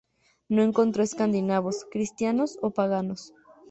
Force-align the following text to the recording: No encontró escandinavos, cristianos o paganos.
No 0.49 0.63
encontró 0.63 1.03
escandinavos, 1.03 1.85
cristianos 1.91 2.57
o 2.63 2.71
paganos. 2.71 3.35